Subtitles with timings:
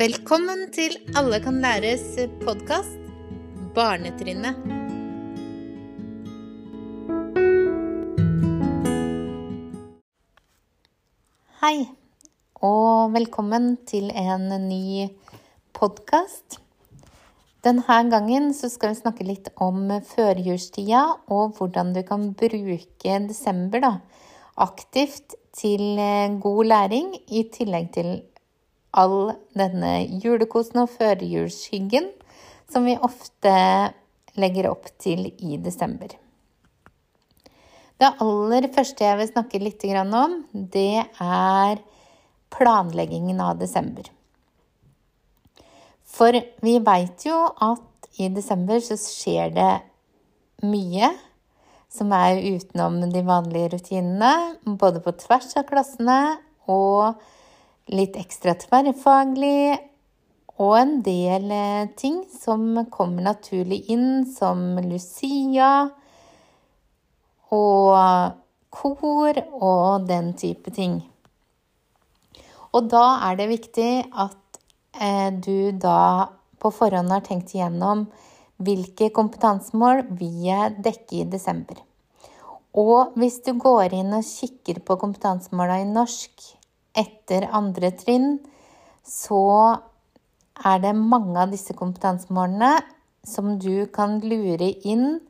[0.00, 2.94] Velkommen til Alle kan læres podkast
[3.76, 4.56] Barnetrinnet.
[11.60, 11.82] Hei,
[12.64, 15.10] og velkommen til en ny
[15.76, 16.56] podkast.
[17.60, 23.94] Denne gangen skal vi snakke litt om førjulstida og hvordan du kan bruke desember da,
[24.56, 28.14] aktivt til eh, god læring, i tillegg til
[28.90, 32.10] all denne julekosen og førjulsskyggen
[32.70, 33.52] som vi ofte
[34.38, 36.12] legger opp til i desember.
[38.00, 41.82] Det aller første jeg vil snakke litt om, det er
[42.50, 44.06] planleggingen av desember.
[46.10, 49.72] For vi veit jo at i desember så skjer det
[50.66, 51.12] mye
[51.90, 56.38] som er utenom de vanlige rutinene, både på tvers av klassene
[56.70, 57.20] og
[57.90, 59.78] litt ekstra tverrfaglig
[60.60, 65.70] og en del eh, ting som kommer naturlig inn, som Lucia
[67.50, 68.36] og
[68.70, 71.00] kor og den type ting.
[72.70, 74.60] Og da er det viktig at
[75.00, 76.30] eh, du da
[76.60, 78.06] på forhånd har tenkt igjennom
[78.60, 81.80] hvilke kompetansemål vil jeg dekke i desember.
[82.76, 86.59] Og hvis du går inn og kikker på kompetansemåla i norsk
[86.96, 88.38] etter andre trinn,
[89.06, 89.42] så
[90.60, 92.74] er det mange av disse kompetansemålene
[93.26, 95.20] som du kan lure inn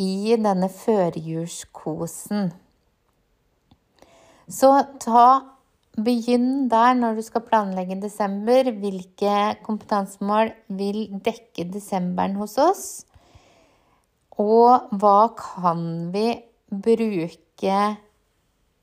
[0.00, 2.52] i denne førjulskosen.
[4.50, 5.26] Så ta
[5.94, 8.66] Begynn der når du skal planlegge desember.
[8.66, 12.86] Hvilke kompetansemål vil dekke desemberen hos oss?
[14.42, 16.32] Og hva kan vi
[16.66, 17.78] bruke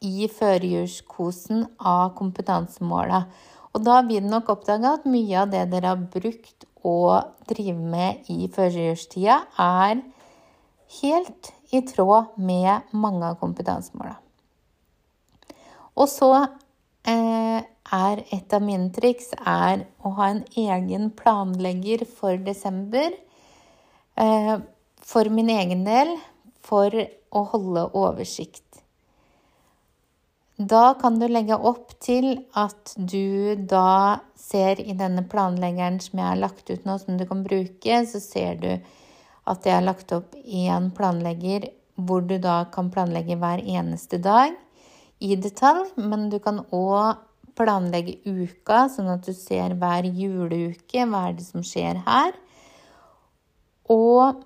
[0.02, 3.24] i førjulskosen av kompetansemåla.
[3.72, 7.86] Og da vil dere nok oppdage at mye av det dere har brukt og driver
[7.94, 10.02] med i førjulstida, er
[11.02, 14.18] helt i tråd med mange av kompetansemåla.
[15.96, 16.32] Og så
[17.08, 23.14] eh, er et av mine triks er å ha en egen planlegger for desember.
[24.16, 24.56] Eh,
[25.02, 26.16] for min egen del
[26.66, 26.96] for
[27.32, 28.71] å holde oversikt.
[30.62, 36.28] Da kan du legge opp til at du da ser i denne planleggeren som jeg
[36.28, 38.70] har lagt ut nå, som du kan bruke, så ser du
[39.50, 44.54] at jeg har lagt opp én planlegger hvor du da kan planlegge hver eneste dag
[45.24, 45.96] i detalj.
[45.98, 47.24] Men du kan òg
[47.58, 52.36] planlegge uka, sånn at du ser hver juleuke hva er det som skjer her.
[53.90, 54.44] Og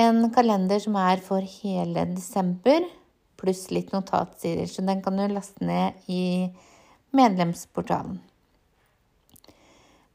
[0.00, 2.86] en kalender som er for hele desember
[3.40, 4.66] pluss litt notatsider.
[4.70, 6.48] Så den kan du laste ned i
[7.16, 8.18] medlemsportalen.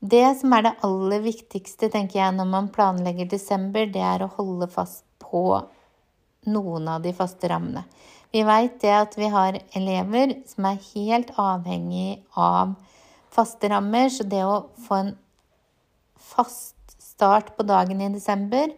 [0.02, 4.32] Det som er det aller viktigste tenker jeg, når man planlegger desember, det er å
[4.34, 5.62] holde fast på
[6.50, 7.84] noen av de faste rammene.
[8.34, 12.74] Vi veit det at vi har elever som er helt avhengig av
[13.32, 15.14] faste rammer, så det å få en
[16.18, 18.74] fast start på dagen i desember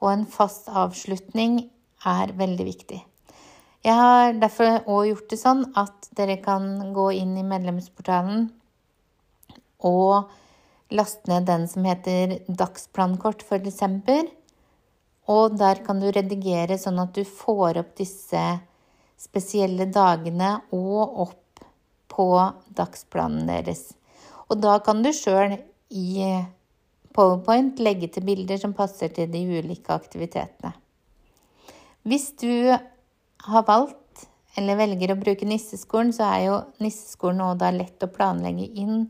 [0.00, 1.66] og en fast avslutning
[2.08, 3.00] er veldig viktig.
[3.82, 8.44] Jeg har derfor òg gjort det sånn at dere kan gå inn i medlemsportalen
[9.82, 10.30] og
[10.94, 14.22] laste ned den som heter Dagsplankort for desember.
[15.26, 18.42] Og der kan du redigere sånn at du får opp disse
[19.18, 21.66] spesielle dagene og opp
[22.12, 22.28] på
[22.78, 23.88] dagsplanen deres.
[24.46, 25.56] Og da kan du sjøl
[25.90, 26.22] i
[27.12, 30.72] Powerpoint legge til bilder som passer til de ulike aktivitetene.
[32.08, 32.72] Hvis du
[33.48, 33.98] har valgt
[34.58, 39.06] eller velger å bruke nisseskolen, så er jo nisseskolen nå da lett å planlegge inn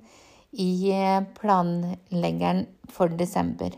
[0.52, 3.74] i eh, planleggeren for desember.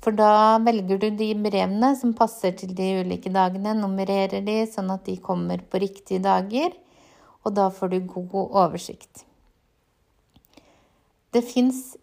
[0.00, 4.88] For da velger du de brevene som passer til de ulike dagene, nummererer de sånn
[4.94, 6.72] at de kommer på riktige dager,
[7.44, 9.26] og da får du god oversikt.
[11.30, 11.98] Det fins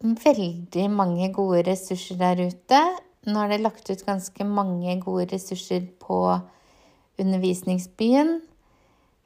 [0.00, 2.78] veldig mange gode ressurser der ute.
[3.26, 6.22] Nå er det lagt ut ganske mange gode ressurser på
[7.20, 8.40] Undervisningsbyen.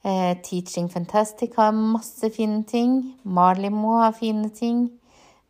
[0.05, 3.15] Eh, Teaching Fantastic har masse fine ting.
[3.23, 4.91] Marlimo har fine ting.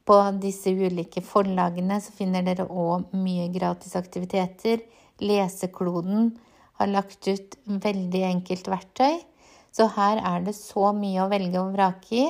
[0.05, 4.83] På disse ulike forlagene så finner dere òg mye gratis aktiviteter.
[5.25, 6.35] Lesekloden
[6.79, 9.23] har lagt ut veldig enkelt verktøy.
[9.75, 12.27] Så her er det så mye å velge og vrake i.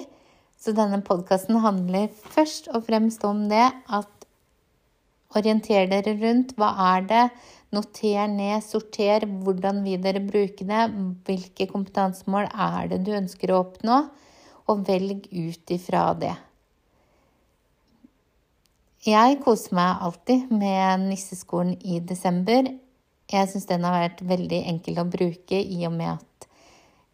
[0.57, 4.14] Så denne podkasten handler først og fremst om det at
[5.39, 6.57] orienter dere rundt.
[6.59, 7.27] Hva er det
[7.75, 9.25] Noter ned, sorter.
[9.27, 10.83] Hvordan vil dere bruke det?
[11.27, 14.01] Hvilke kompetansemål er det du ønsker å oppnå?
[14.71, 16.35] Og velg ut ifra det.
[19.05, 22.71] Jeg koser meg alltid med nisseskolen i desember.
[23.29, 26.49] Jeg syns den har vært veldig enkel å bruke i og med at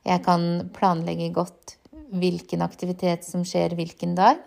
[0.07, 0.47] jeg kan
[0.77, 1.75] planlegge godt
[2.21, 4.39] hvilken aktivitet som skjer hvilken dag.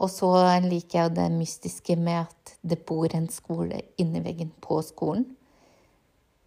[0.00, 0.30] Og så
[0.64, 5.26] liker jeg jo det mystiske med at det bor en skole inni veggen på skolen.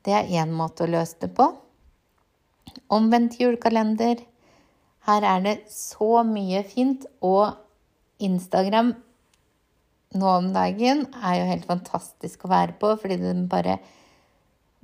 [0.04, 1.48] Det er én måte å løse det på.
[2.92, 4.24] Omvendt julekalender.
[5.08, 7.06] Her er det så mye fint.
[7.22, 7.54] Og
[8.24, 8.94] Instagram
[10.14, 13.80] nå om dagen er jo helt fantastisk å være på, fordi den bare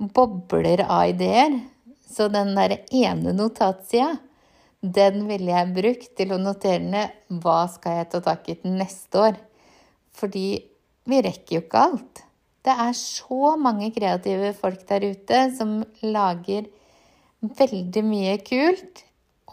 [0.00, 1.60] bobler av ideer.
[2.10, 4.16] Så den derre ene notatsida,
[4.80, 8.76] den ville jeg brukt til å notere ned hva skal jeg ta tak i til
[8.78, 9.38] neste år.
[10.16, 10.46] Fordi
[11.10, 12.24] vi rekker jo ikke alt.
[12.64, 16.68] Det er så mange kreative folk der ute som lager
[17.40, 19.04] veldig mye kult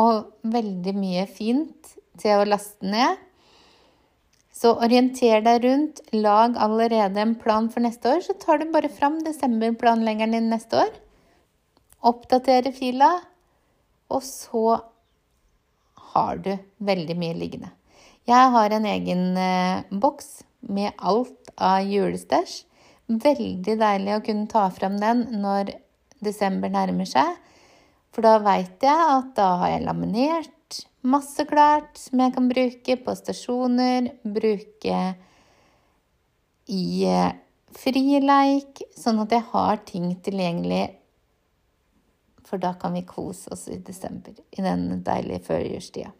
[0.04, 3.24] og veldig mye fint til å laste ned.
[4.58, 6.02] Så orienter deg rundt.
[6.16, 8.24] Lag allerede en plan for neste år.
[8.26, 10.94] Så tar du bare fram desemberplanleggeren din neste år.
[12.10, 13.12] Oppdatere fila.
[14.10, 14.80] Og så
[16.14, 17.72] har du veldig mye liggende.
[18.28, 22.64] Jeg har en egen eh, boks med alt av julestæsj.
[23.08, 25.72] Veldig deilig å kunne ta fram den når
[26.24, 27.38] desember nærmer seg.
[28.12, 32.98] For da veit jeg at da har jeg laminert masse klart som jeg kan bruke
[33.04, 35.02] på stasjoner, bruke
[36.68, 37.36] i eh,
[37.78, 40.97] frileik, sånn at jeg har ting tilgjengelig.
[42.48, 46.14] For da kan vi kose oss i desember, i den deilige førjulstida.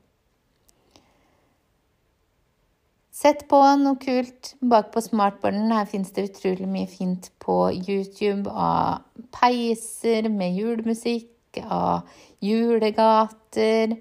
[3.18, 5.72] Sett på noe kult bak på smartboarden.
[5.74, 12.06] Her fins det utrolig mye fint på YouTube av peiser med julemusikk av
[12.46, 13.96] julegater.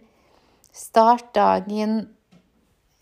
[0.68, 2.02] Start dagen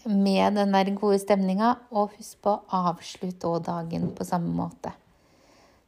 [0.04, 4.94] med den der gode stemninga, og husk på å avslutte dagen på samme måte.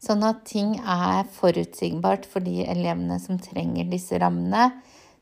[0.02, 4.69] Sånn at ting er forutsigbart for de elevene som trenger disse rammene.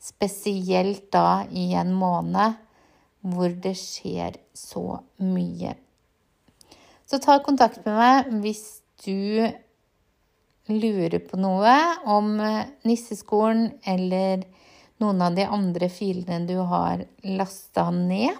[0.03, 2.59] Spesielt da i en måned
[3.25, 5.73] hvor det skjer så mye.
[7.09, 8.65] Så ta kontakt med meg hvis
[9.05, 9.47] du
[10.69, 11.73] lurer på noe
[12.09, 12.37] om
[12.88, 14.44] nisseskolen eller
[15.03, 18.32] noen av de andre filene du har lasta ned,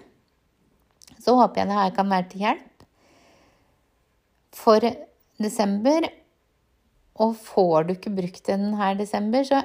[1.21, 2.85] så håper jeg det her kan være til hjelp
[4.55, 4.87] for
[5.41, 6.07] desember.
[7.21, 9.61] Og får du ikke brukt den her desember, så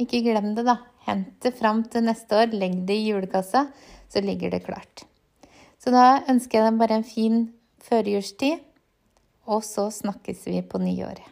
[0.00, 0.78] ikke glem det, da.
[1.06, 2.54] Hent det fram til neste år.
[2.54, 3.66] Legg det i julekassa,
[4.08, 5.02] så ligger det klart.
[5.82, 7.44] Så da ønsker jeg deg bare en fin
[7.82, 8.62] førjulstid,
[9.50, 11.26] og så snakkes vi på nyåret.